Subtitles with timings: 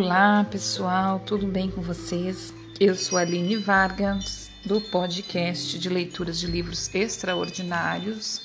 [0.00, 2.54] Olá pessoal, tudo bem com vocês?
[2.78, 8.42] Eu sou Aline Vargas, do podcast de leituras de livros extraordinários.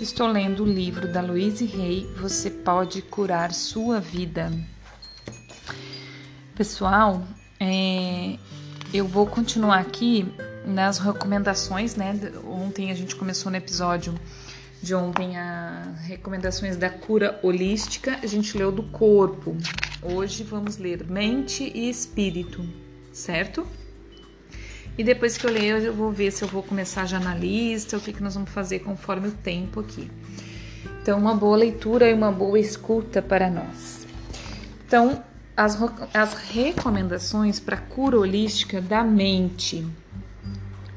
[0.00, 4.50] Estou lendo o livro da Louise Rey, Você Pode Curar Sua Vida.
[6.56, 7.22] Pessoal,
[7.60, 8.36] é,
[8.92, 10.26] eu vou continuar aqui
[10.66, 12.18] nas recomendações, né?
[12.44, 14.12] Ontem a gente começou no episódio
[14.84, 19.56] de ontem as recomendações da cura holística, a gente leu do corpo.
[20.02, 22.62] Hoje vamos ler mente e espírito,
[23.10, 23.66] certo?
[24.98, 27.96] E depois que eu ler, eu vou ver se eu vou começar já na lista,
[27.96, 30.10] o que, que nós vamos fazer conforme o tempo aqui.
[31.00, 34.06] Então, uma boa leitura e uma boa escuta para nós.
[34.86, 35.24] Então,
[35.56, 35.78] as,
[36.12, 39.84] as recomendações para cura holística da mente,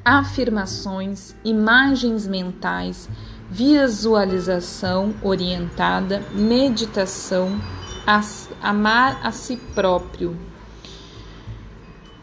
[0.03, 3.09] afirmações, imagens mentais,
[3.49, 7.59] visualização orientada, meditação,
[8.61, 10.37] amar a si próprio.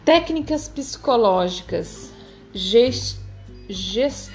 [0.03, 2.11] Técnicas psicológicas,
[2.53, 3.19] gest,
[3.67, 4.29] gestalt,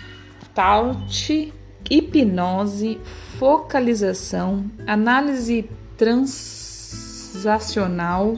[1.88, 3.00] hipnose,
[3.38, 8.34] focalização, análise transacional,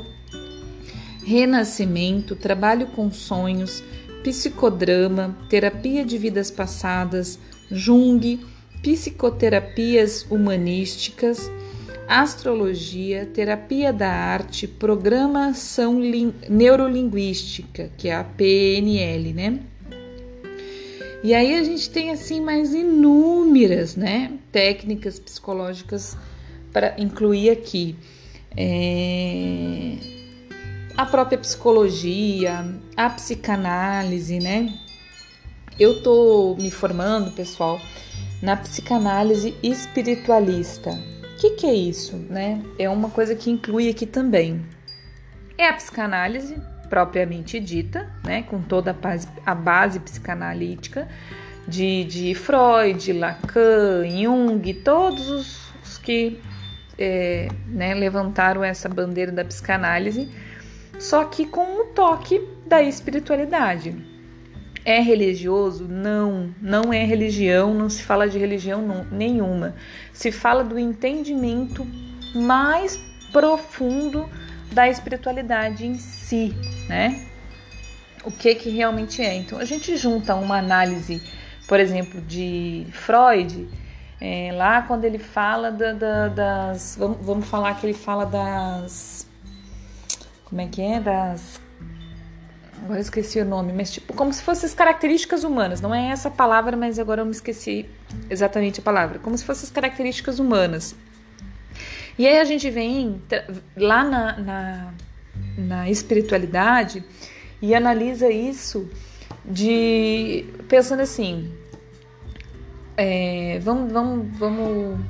[1.25, 3.83] renascimento, trabalho com sonhos,
[4.23, 7.39] psicodrama, terapia de vidas passadas,
[7.73, 8.41] Jung,
[8.83, 11.51] psicoterapias humanísticas,
[12.07, 15.99] astrologia, terapia da arte, programação
[16.49, 19.61] neurolinguística, que é a PNL, né?
[21.25, 26.17] E aí a gente tem assim mais inúmeras, né, técnicas psicológicas
[26.73, 27.95] para incluir aqui.
[28.57, 29.97] É...
[30.97, 34.75] A própria psicologia, a psicanálise, né?
[35.79, 37.81] Eu tô me formando, pessoal,
[38.43, 40.91] na psicanálise espiritualista.
[40.91, 42.63] O que, que é isso, né?
[42.79, 44.65] É uma coisa que inclui aqui também.
[45.57, 46.57] É a psicanálise
[46.89, 48.43] propriamente dita, né?
[48.43, 51.09] Com toda a base, a base psicanalítica
[51.67, 56.41] de, de Freud, Lacan, Jung, todos os, os que
[56.99, 60.29] é, né, levantaram essa bandeira da psicanálise,
[60.99, 64.12] só que com o toque da espiritualidade.
[64.85, 65.87] É religioso?
[65.87, 69.75] Não, não é religião, não se fala de religião nenhuma.
[70.13, 71.87] Se fala do entendimento
[72.35, 72.97] mais
[73.31, 74.29] profundo
[74.73, 76.55] da espiritualidade em si,
[76.89, 77.27] né?
[78.25, 79.35] O que que realmente é.
[79.35, 81.23] Então a gente junta uma análise,
[81.69, 83.69] por exemplo, de Freud,
[84.21, 86.97] é, lá quando ele fala da, da, das.
[86.99, 89.29] Vamos, vamos falar que ele fala das.
[90.45, 91.01] Como é que é?
[91.01, 91.62] Das
[92.83, 95.81] agora eu esqueci o nome, mas tipo, como se fossem as características humanas.
[95.81, 97.89] Não é essa palavra, mas agora eu me esqueci
[98.29, 99.19] exatamente a palavra.
[99.19, 100.95] Como se fossem as características humanas.
[102.19, 103.23] E aí a gente vem
[103.77, 104.95] lá na, na,
[105.57, 107.03] na espiritualidade
[107.61, 108.91] e analisa isso
[109.45, 111.53] de pensando assim.
[112.97, 115.01] É, vamos, vamos, vamos.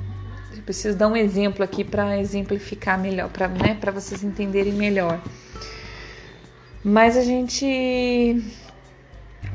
[0.55, 5.19] Eu preciso dar um exemplo aqui para exemplificar melhor, para né, vocês entenderem melhor.
[6.83, 8.43] Mas a gente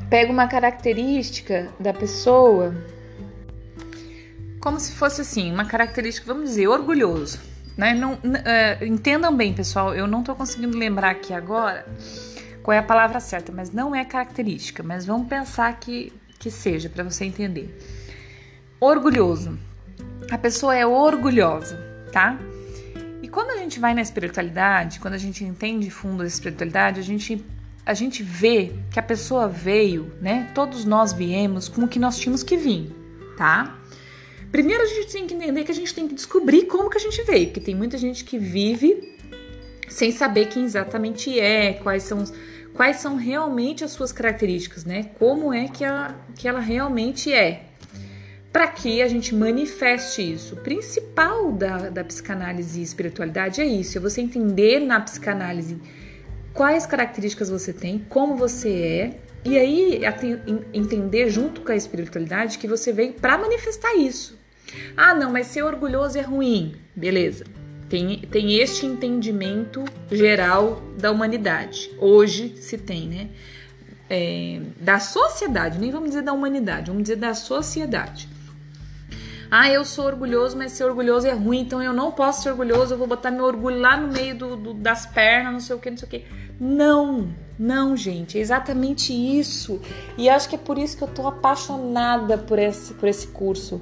[0.09, 2.73] pega uma característica da pessoa
[4.59, 7.39] como se fosse assim, uma característica, vamos dizer, orgulhoso.
[7.77, 7.93] Né?
[7.93, 11.85] Não, uh, entendam bem, pessoal, eu não estou conseguindo lembrar aqui agora
[12.61, 16.89] qual é a palavra certa, mas não é característica, mas vamos pensar que, que seja,
[16.89, 17.73] para você entender.
[18.81, 19.57] Orgulhoso.
[20.29, 21.79] A pessoa é orgulhosa,
[22.11, 22.37] tá?
[23.29, 27.43] Quando a gente vai na espiritualidade, quando a gente entende fundo da espiritualidade, a gente
[27.85, 30.51] a gente vê que a pessoa veio, né?
[30.53, 32.93] Todos nós viemos com o que nós tínhamos que vir,
[33.35, 33.79] tá?
[34.51, 37.01] Primeiro a gente tem que entender que a gente tem que descobrir como que a
[37.01, 39.17] gente veio, porque tem muita gente que vive
[39.87, 42.23] sem saber quem exatamente é, quais são
[42.73, 45.09] quais são realmente as suas características, né?
[45.17, 47.68] Como é que ela, que ela realmente é
[48.51, 50.55] para que a gente manifeste isso.
[50.55, 55.77] O principal da, da psicanálise e espiritualidade é isso: é você entender na psicanálise
[56.53, 60.01] quais características você tem, como você é, e aí
[60.73, 64.37] entender junto com a espiritualidade que você veio para manifestar isso.
[64.95, 66.75] Ah, não, mas ser orgulhoso é ruim.
[66.95, 67.45] Beleza.
[67.87, 71.89] Tem, tem este entendimento geral da humanidade.
[71.97, 73.29] Hoje se tem, né?
[74.07, 78.27] É, da sociedade, nem vamos dizer da humanidade, vamos dizer da sociedade.
[79.51, 82.93] Ah, eu sou orgulhoso, mas ser orgulhoso é ruim, então eu não posso ser orgulhoso,
[82.93, 85.79] eu vou botar meu orgulho lá no meio do, do, das pernas, não sei o
[85.79, 86.25] que, não sei o que.
[86.59, 89.81] Não, não, gente, é exatamente isso.
[90.17, 93.81] E acho que é por isso que eu tô apaixonada por esse, por esse curso.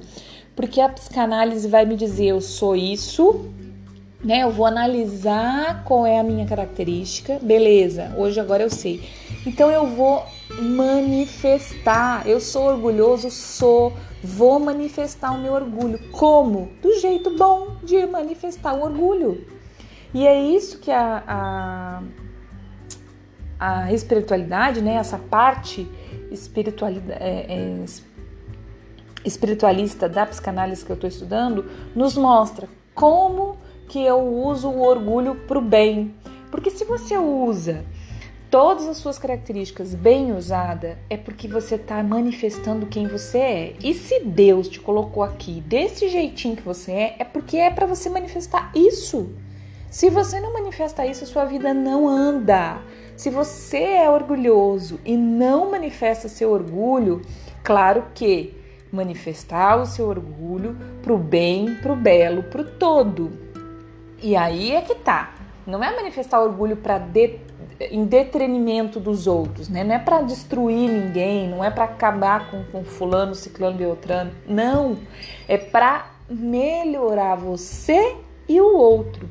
[0.56, 3.50] Porque a psicanálise vai me dizer, eu sou isso,
[4.24, 4.42] né?
[4.42, 9.02] Eu vou analisar qual é a minha característica, beleza, hoje agora eu sei.
[9.46, 10.24] Então eu vou
[10.60, 12.26] manifestar.
[12.26, 13.92] Eu sou orgulhoso, sou,
[14.22, 15.98] vou manifestar o meu orgulho.
[16.10, 16.70] Como?
[16.82, 19.46] Do jeito bom de manifestar o orgulho.
[20.12, 22.02] E é isso que a, a,
[23.58, 24.94] a espiritualidade, né?
[24.94, 25.88] Essa parte
[26.30, 27.84] espiritualidade, é, é,
[29.24, 31.64] espiritualista da psicanálise que eu estou estudando
[31.94, 33.56] nos mostra como
[33.88, 36.14] que eu uso o orgulho para o bem.
[36.50, 37.84] Porque se você usa
[38.50, 43.74] todas as suas características bem usada, é porque você está manifestando quem você é.
[43.82, 47.86] E se Deus te colocou aqui desse jeitinho que você é, é porque é para
[47.86, 49.30] você manifestar isso.
[49.90, 52.78] Se você não manifesta isso, sua vida não anda.
[53.16, 57.22] Se você é orgulhoso e não manifesta seu orgulho,
[57.62, 58.54] claro que
[58.92, 63.30] manifestar o seu orgulho pro bem, pro belo, pro todo.
[64.22, 65.34] E aí é que tá.
[65.66, 67.38] Não é manifestar orgulho para de,
[67.80, 69.84] em detrimento dos outros, né?
[69.84, 74.32] Não é para destruir ninguém, não é para acabar com, com fulano, ciclano, beltrano.
[74.46, 74.98] Não,
[75.46, 78.16] é para melhorar você
[78.48, 79.28] e o outro.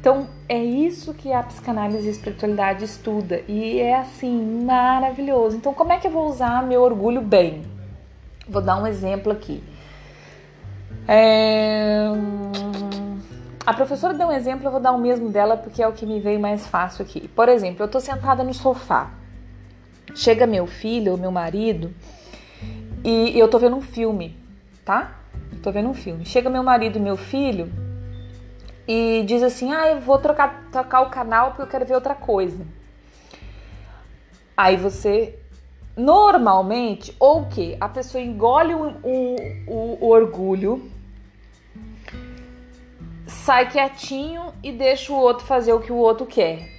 [0.00, 5.56] Então, é isso que a psicanálise e a espiritualidade estuda e é assim maravilhoso.
[5.56, 7.62] Então, como é que eu vou usar meu orgulho bem?
[8.48, 9.62] Vou dar um exemplo aqui.
[11.06, 12.08] É
[13.64, 16.04] a professora deu um exemplo, eu vou dar o mesmo dela porque é o que
[16.04, 17.28] me veio mais fácil aqui.
[17.28, 19.10] Por exemplo, eu tô sentada no sofá.
[20.14, 21.94] Chega meu filho ou meu marido
[23.04, 24.36] e eu tô vendo um filme,
[24.84, 25.18] tá?
[25.62, 26.26] tô vendo um filme.
[26.26, 27.72] Chega meu marido e meu filho
[28.86, 32.14] e diz assim: "Ah, eu vou trocar, trocar o canal porque eu quero ver outra
[32.14, 32.66] coisa".
[34.56, 35.38] Aí você
[35.96, 37.76] normalmente ou o que?
[37.80, 40.90] A pessoa engole o, o, o orgulho
[43.32, 46.70] sai quietinho e deixa o outro fazer o que o outro quer.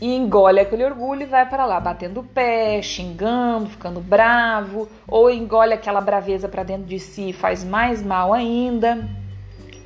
[0.00, 5.30] E engole aquele orgulho e vai para lá, batendo o pé, xingando, ficando bravo, ou
[5.30, 9.08] engole aquela braveza para dentro de si e faz mais mal ainda.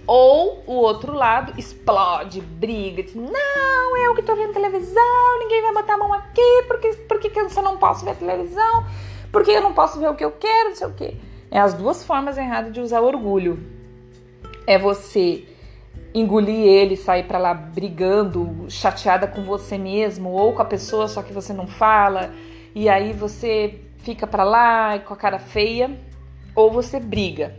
[0.07, 5.73] Ou o outro lado explode, briga, diz: Não, eu que tô vendo televisão, ninguém vai
[5.73, 8.85] botar a mão aqui, porque, porque eu não posso ver televisão,
[9.31, 11.17] porque eu não posso ver o que eu quero, não sei o quê.
[11.51, 13.59] É as duas formas erradas de usar orgulho.
[14.67, 15.47] É você
[16.15, 21.23] engolir ele, sair para lá brigando, chateada com você mesmo ou com a pessoa só
[21.23, 22.31] que você não fala,
[22.75, 25.91] e aí você fica para lá com a cara feia,
[26.55, 27.55] ou você briga.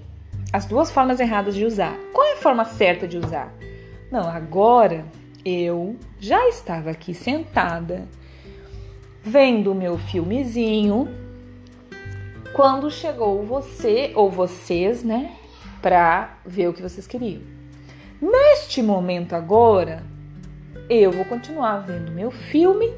[0.52, 1.98] As duas formas erradas de usar.
[2.12, 3.52] Qual é a forma certa de usar?
[4.12, 5.06] Não, agora
[5.44, 8.08] eu já estava aqui sentada
[9.24, 11.08] vendo o meu filmezinho
[12.54, 15.32] quando chegou você ou vocês, né,
[15.82, 17.53] para ver o que vocês queriam.
[18.24, 20.02] Neste momento agora,
[20.90, 22.90] eu vou continuar vendo meu filme.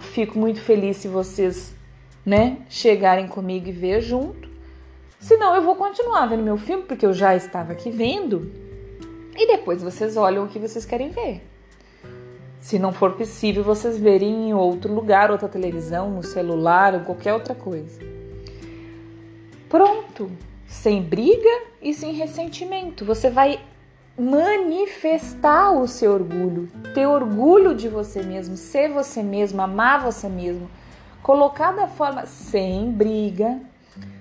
[0.00, 1.74] Fico muito feliz se vocês,
[2.24, 4.48] né, chegarem comigo e ver junto.
[5.18, 8.48] Senão eu vou continuar vendo meu filme porque eu já estava aqui vendo.
[9.36, 11.44] E depois vocês olham o que vocês querem ver.
[12.60, 17.34] Se não for possível, vocês verem em outro lugar, outra televisão, no celular ou qualquer
[17.34, 17.98] outra coisa.
[19.68, 20.30] Pronto,
[20.64, 23.04] sem briga e sem ressentimento.
[23.04, 23.58] Você vai
[24.18, 30.70] manifestar o seu orgulho, ter orgulho de você mesmo, ser você mesmo, amar você mesmo,
[31.22, 33.58] colocar da forma sem briga,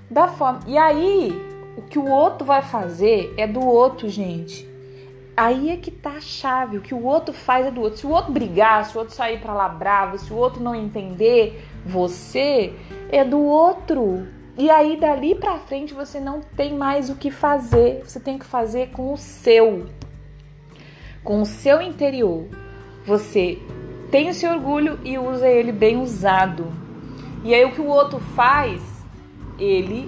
[0.10, 0.62] da forma.
[0.68, 1.32] E aí,
[1.78, 4.70] o que o outro vai fazer é do outro, gente.
[5.36, 8.00] Aí é que tá a chave, o que o outro faz é do outro.
[8.00, 10.76] Se o outro brigar, se o outro sair para lá bravo, se o outro não
[10.76, 12.74] entender você,
[13.10, 14.28] é do outro.
[14.62, 18.46] E aí dali para frente você não tem mais o que fazer, você tem que
[18.46, 19.88] fazer com o seu,
[21.24, 22.46] com o seu interior.
[23.04, 23.58] Você
[24.12, 26.72] tem o seu orgulho e usa ele bem usado.
[27.44, 28.84] E aí o que o outro faz,
[29.58, 30.08] ele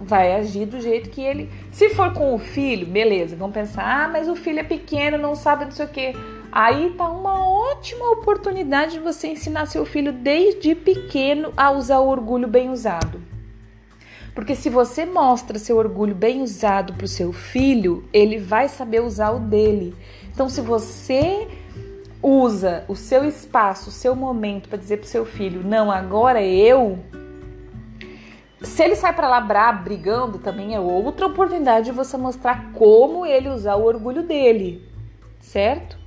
[0.00, 1.50] vai agir do jeito que ele.
[1.72, 5.34] Se for com o filho, beleza, vamos pensar, ah, mas o filho é pequeno, não
[5.34, 6.14] sabe não sei o quê.
[6.52, 12.06] Aí tá uma ótima oportunidade de você ensinar seu filho desde pequeno a usar o
[12.06, 13.31] orgulho bem usado.
[14.34, 19.02] Porque se você mostra seu orgulho bem usado para o seu filho, ele vai saber
[19.02, 19.94] usar o dele.
[20.32, 21.48] Então, se você
[22.22, 26.40] usa o seu espaço, o seu momento para dizer para o seu filho, não, agora
[26.40, 26.98] é eu.
[28.62, 33.26] Se ele sai para lá brabo, brigando, também é outra oportunidade de você mostrar como
[33.26, 34.88] ele usar o orgulho dele,
[35.40, 36.01] certo?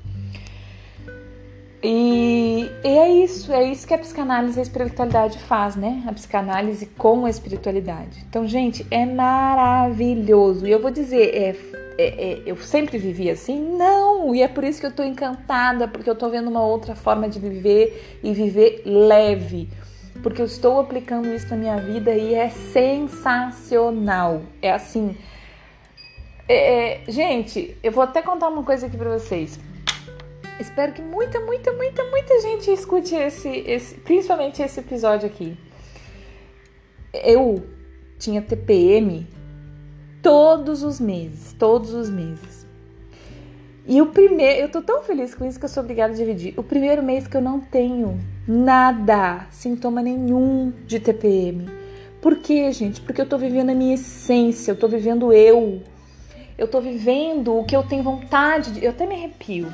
[1.88, 6.04] E, e, é isso, é isso que a psicanálise e a espiritualidade faz, né?
[6.08, 8.26] A psicanálise com a espiritualidade.
[8.28, 10.66] Então, gente, é maravilhoso.
[10.66, 11.56] E eu vou dizer, é
[11.98, 13.78] é, é, eu sempre vivi assim?
[13.78, 16.94] Não, e é por isso que eu tô encantada, porque eu tô vendo uma outra
[16.96, 19.70] forma de viver e viver leve.
[20.22, 24.42] Porque eu estou aplicando isso na minha vida e é sensacional.
[24.62, 25.16] É assim.
[26.48, 29.60] É, é gente, eu vou até contar uma coisa aqui pra vocês.
[30.60, 35.58] Espero que muita, muita, muita, muita gente escute esse, esse, principalmente esse episódio aqui.
[37.14, 37.62] Eu
[38.18, 39.28] tinha TPM
[40.22, 42.66] todos os meses, todos os meses.
[43.86, 46.54] E o primeiro, eu tô tão feliz com isso que eu sou obrigada a dividir.
[46.58, 51.70] O primeiro mês que eu não tenho nada, sintoma nenhum de TPM.
[52.22, 53.02] Por quê, gente?
[53.02, 55.84] Porque eu tô vivendo a minha essência, eu tô vivendo eu.
[56.58, 58.84] Eu tô vivendo o que eu tenho vontade de.
[58.86, 59.68] Eu até me arrepio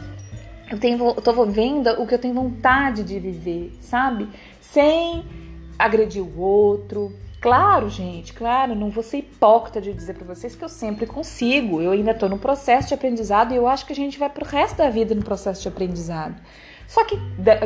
[0.71, 4.29] eu, tenho, tô vendo o que eu tenho vontade de viver, sabe?
[4.59, 5.23] Sem
[5.77, 7.11] agredir o outro.
[7.41, 11.81] Claro, gente, claro, não vou ser hipócrita de dizer para vocês que eu sempre consigo.
[11.81, 14.45] Eu ainda tô no processo de aprendizado e eu acho que a gente vai pro
[14.45, 16.35] resto da vida no processo de aprendizado.
[16.87, 17.17] Só que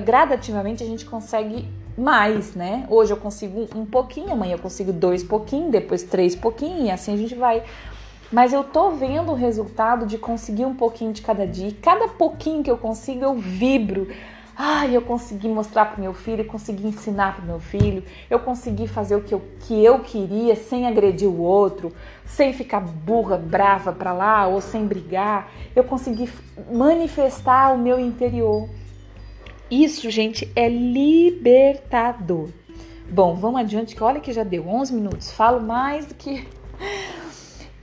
[0.03, 2.85] gradativamente a gente consegue mais, né?
[2.89, 7.13] Hoje eu consigo um pouquinho, amanhã eu consigo dois pouquinho, depois três pouquinho, e assim
[7.13, 7.63] a gente vai
[8.31, 11.69] mas eu tô vendo o resultado de conseguir um pouquinho de cada dia.
[11.69, 14.07] E cada pouquinho que eu consigo, eu vibro.
[14.57, 19.17] Ai, eu consegui mostrar para meu filho, consegui ensinar para meu filho, eu consegui fazer
[19.17, 21.91] o que eu, que eu queria sem agredir o outro,
[22.25, 25.51] sem ficar burra, brava para lá ou sem brigar.
[25.75, 26.29] Eu consegui
[26.71, 28.69] manifestar o meu interior.
[29.69, 32.47] Isso, gente, é libertador.
[33.09, 35.31] Bom, vamos adiante que olha que já deu 11 minutos.
[35.31, 36.47] Falo mais do que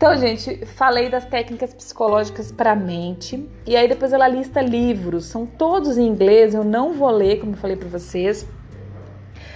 [0.02, 5.26] então, gente, falei das técnicas psicológicas para a mente e aí depois ela lista livros,
[5.26, 8.44] são todos em inglês, eu não vou ler, como eu falei para vocês.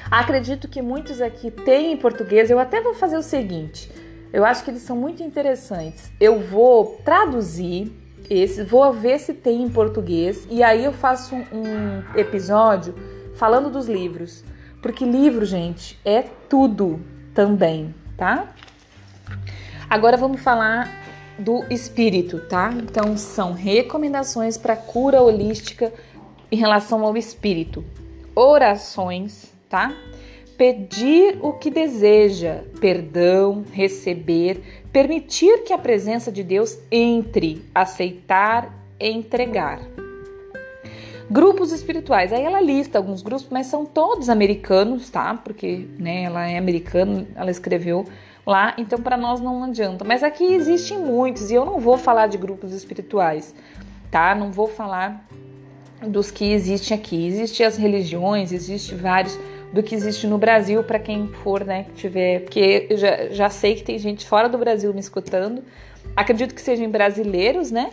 [0.08, 2.48] Acredito que muitos aqui têm em português.
[2.48, 3.90] Eu até vou fazer o seguinte,
[4.32, 6.12] eu acho que eles são muito interessantes.
[6.20, 7.92] Eu vou traduzir
[8.30, 12.94] esse, vou ver se tem em português e aí eu faço um episódio
[13.34, 14.44] falando dos livros,
[14.80, 17.00] porque livro, gente, é tudo
[17.34, 18.54] também, tá?
[19.88, 20.90] Agora vamos falar
[21.38, 22.72] do espírito, tá?
[22.72, 25.92] Então são recomendações para cura holística
[26.50, 27.84] em relação ao espírito.
[28.34, 29.94] Orações, tá?
[30.58, 39.80] Pedir o que deseja, perdão, receber, permitir que a presença de Deus entre, aceitar entregar.
[41.30, 42.32] Grupos espirituais.
[42.32, 45.34] Aí ela lista alguns grupos, mas são todos americanos, tá?
[45.34, 48.06] Porque, né, ela é americana, ela escreveu
[48.46, 50.04] lá, então para nós não adianta.
[50.04, 53.54] Mas aqui existem muitos e eu não vou falar de grupos espirituais,
[54.10, 54.34] tá?
[54.34, 55.26] Não vou falar
[56.00, 57.26] dos que existem aqui.
[57.26, 59.36] Existem as religiões, existe vários
[59.72, 63.50] do que existe no Brasil para quem for, né, que tiver, porque eu já, já
[63.50, 65.62] sei que tem gente fora do Brasil me escutando.
[66.14, 67.90] Acredito que sejam brasileiros, né?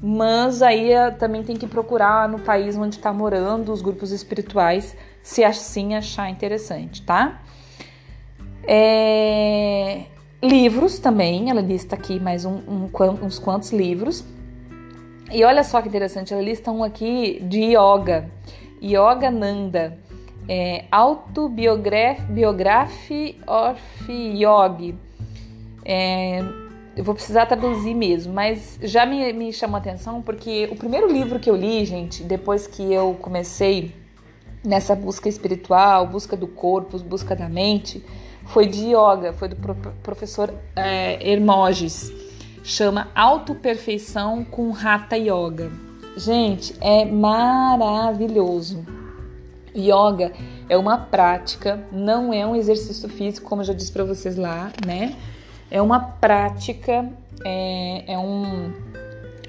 [0.00, 4.96] Mas aí eh, também tem que procurar no país onde está morando os grupos espirituais,
[5.22, 7.42] se assim achar interessante, tá?
[8.70, 10.02] É,
[10.42, 12.90] livros também, ela lista aqui mais um, um,
[13.22, 14.22] uns quantos livros.
[15.32, 18.30] E olha só que interessante, ela lista um aqui de yoga,
[18.82, 19.98] Yoga Nanda,
[20.46, 24.94] é, Autobiography of Yogi.
[25.82, 26.40] É,
[26.94, 31.10] eu vou precisar traduzir mesmo, mas já me, me chamou a atenção porque o primeiro
[31.10, 33.94] livro que eu li, gente, depois que eu comecei
[34.62, 38.04] nessa busca espiritual, busca do corpo, busca da mente,
[38.48, 39.56] foi de yoga, foi do
[40.02, 42.12] professor é, Hermógenes.
[42.62, 45.70] Chama Autoperfeição com Hatha Yoga.
[46.16, 48.84] Gente, é maravilhoso.
[49.74, 50.32] Yoga
[50.68, 54.72] é uma prática, não é um exercício físico, como eu já disse para vocês lá,
[54.84, 55.14] né?
[55.70, 57.08] É uma prática,
[57.44, 58.72] é, é, um,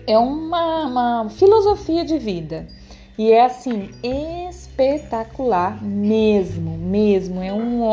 [0.05, 2.67] é uma, uma filosofia de vida.
[3.19, 3.89] E é assim,
[4.49, 7.43] espetacular mesmo, mesmo.
[7.43, 7.83] É, um,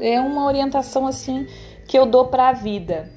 [0.00, 1.48] é uma orientação assim
[1.84, 3.10] que eu dou para a vida.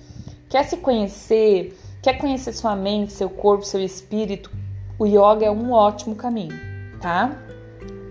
[0.50, 4.50] Quer se conhecer, quer conhecer sua mente, seu corpo, seu espírito,
[4.98, 6.60] o yoga é um ótimo caminho,
[7.00, 7.38] tá?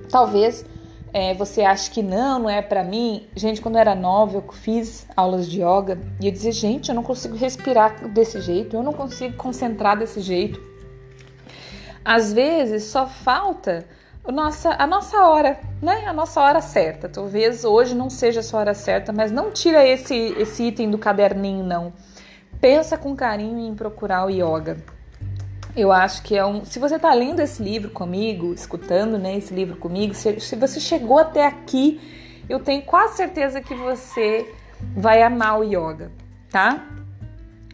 [0.09, 0.65] Talvez
[1.13, 3.27] é, você ache que não, não é para mim.
[3.35, 6.95] Gente, quando eu era nova, eu fiz aulas de yoga e eu dizia, gente, eu
[6.95, 10.70] não consigo respirar desse jeito, eu não consigo concentrar desse jeito.
[12.05, 13.85] Às vezes só falta
[14.25, 16.05] a nossa, a nossa hora, né?
[16.07, 17.09] A nossa hora certa.
[17.09, 20.99] Talvez hoje não seja a sua hora certa, mas não tira esse, esse item do
[20.99, 21.93] caderninho, não.
[22.61, 24.77] Pensa com carinho em procurar o yoga.
[25.77, 26.65] Eu acho que é um.
[26.65, 30.81] Se você está lendo esse livro comigo, escutando né, esse livro comigo, se, se você
[30.81, 32.01] chegou até aqui,
[32.49, 34.53] eu tenho quase certeza que você
[34.95, 36.11] vai amar o yoga,
[36.51, 36.85] tá?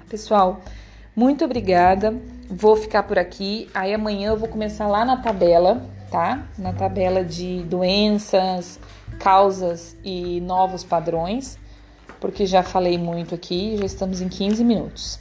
[0.09, 0.61] Pessoal,
[1.17, 2.15] Muito obrigada.
[2.49, 3.69] Vou ficar por aqui.
[3.75, 6.47] Aí amanhã eu vou começar lá na tabela, tá?
[6.57, 8.79] Na tabela de doenças,
[9.19, 11.59] causas e novos padrões,
[12.21, 15.19] porque já falei muito aqui, já estamos em 15 minutos.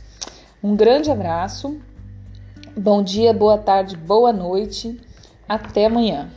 [0.63, 1.79] Um grande abraço.
[2.77, 4.99] Bom dia, boa tarde, boa noite.
[5.47, 6.29] Até amanhã.